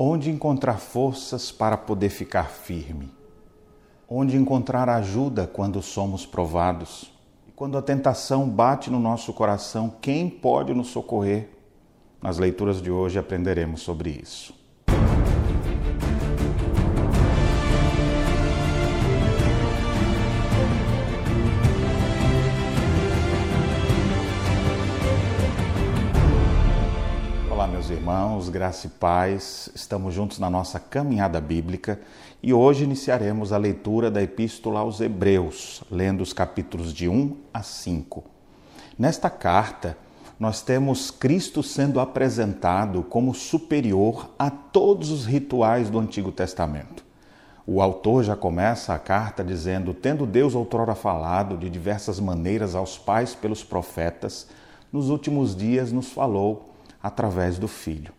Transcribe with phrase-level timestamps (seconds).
[0.00, 3.12] Onde encontrar forças para poder ficar firme?
[4.08, 7.12] Onde encontrar ajuda quando somos provados?
[7.48, 11.48] E quando a tentação bate no nosso coração, quem pode nos socorrer?
[12.22, 14.54] Nas leituras de hoje aprenderemos sobre isso.
[27.78, 29.70] Meus irmãos, graça e paz.
[29.72, 32.00] Estamos juntos na nossa caminhada bíblica
[32.42, 37.62] e hoje iniciaremos a leitura da Epístola aos Hebreus, lendo os capítulos de 1 a
[37.62, 38.24] 5.
[38.98, 39.96] Nesta carta,
[40.40, 47.04] nós temos Cristo sendo apresentado como superior a todos os rituais do Antigo Testamento.
[47.64, 52.98] O autor já começa a carta dizendo: Tendo Deus outrora falado de diversas maneiras aos
[52.98, 54.48] pais pelos profetas,
[54.92, 56.67] nos últimos dias nos falou
[57.02, 58.12] através do Filho.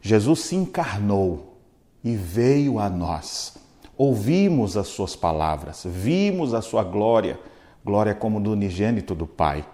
[0.00, 1.58] Jesus se encarnou
[2.02, 3.54] e veio a nós.
[3.96, 7.38] Ouvimos as suas palavras, vimos a sua glória,
[7.84, 9.64] glória como do unigênito do Pai.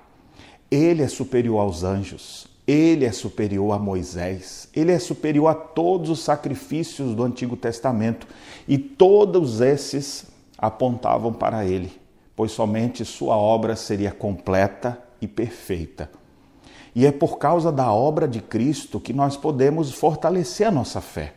[0.71, 6.11] Ele é superior aos anjos, ele é superior a Moisés, ele é superior a todos
[6.11, 8.29] os sacrifícios do Antigo Testamento
[8.69, 11.91] e todos esses apontavam para ele,
[12.37, 16.11] pois somente sua obra seria completa e perfeita.
[16.95, 21.35] E é por causa da obra de Cristo que nós podemos fortalecer a nossa fé.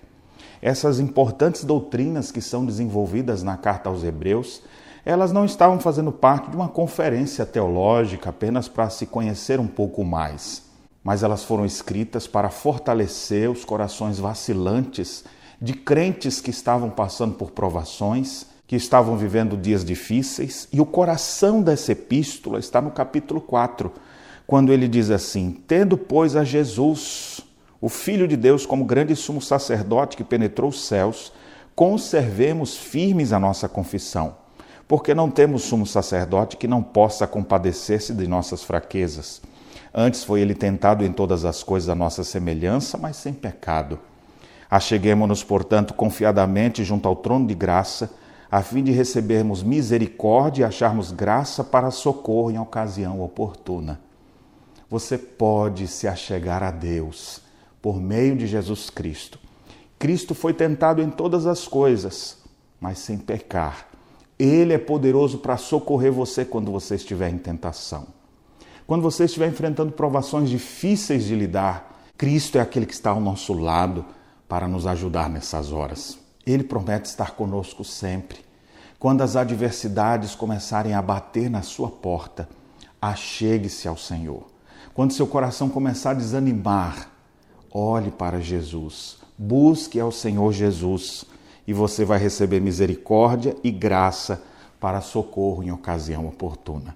[0.61, 4.61] Essas importantes doutrinas que são desenvolvidas na carta aos Hebreus,
[5.05, 10.03] elas não estavam fazendo parte de uma conferência teológica apenas para se conhecer um pouco
[10.03, 10.63] mais,
[11.03, 15.25] mas elas foram escritas para fortalecer os corações vacilantes
[15.61, 21.61] de crentes que estavam passando por provações, que estavam vivendo dias difíceis, e o coração
[21.61, 23.91] dessa epístola está no capítulo 4
[24.53, 27.41] quando ele diz assim: Tendo, pois, a Jesus,
[27.81, 31.33] o Filho de Deus, como grande sumo sacerdote que penetrou os céus,
[31.73, 34.35] conservemos firmes a nossa confissão,
[34.87, 39.41] porque não temos sumo sacerdote que não possa compadecer-se de nossas fraquezas.
[39.91, 43.97] Antes foi ele tentado em todas as coisas a nossa semelhança, mas sem pecado.
[44.69, 48.11] Acheguemo-nos, portanto, confiadamente junto ao trono de graça,
[48.51, 54.02] a fim de recebermos misericórdia e acharmos graça para socorro em ocasião oportuna
[54.93, 57.41] você pode se achegar a Deus
[57.81, 59.39] por meio de Jesus Cristo.
[59.97, 62.37] Cristo foi tentado em todas as coisas,
[62.79, 63.87] mas sem pecar.
[64.37, 68.05] Ele é poderoso para socorrer você quando você estiver em tentação.
[68.85, 73.51] Quando você estiver enfrentando provações difíceis de lidar, Cristo é aquele que está ao nosso
[73.51, 74.05] lado
[74.47, 76.19] para nos ajudar nessas horas.
[76.45, 78.45] Ele promete estar conosco sempre.
[78.99, 82.47] Quando as adversidades começarem a bater na sua porta,
[83.01, 84.52] achegue-se ao Senhor.
[84.93, 87.09] Quando seu coração começar a desanimar,
[87.71, 91.25] olhe para Jesus, busque ao Senhor Jesus
[91.65, 94.43] e você vai receber misericórdia e graça
[94.79, 96.95] para socorro em ocasião oportuna.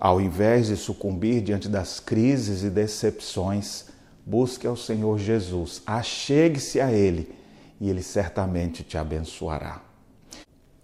[0.00, 3.86] Ao invés de sucumbir diante das crises e decepções,
[4.24, 7.34] busque ao Senhor Jesus, achegue-se a Ele
[7.78, 9.82] e Ele certamente te abençoará.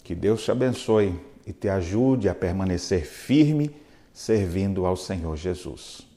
[0.05, 3.75] Que Deus te abençoe e te ajude a permanecer firme
[4.13, 6.12] servindo ao Senhor Jesus.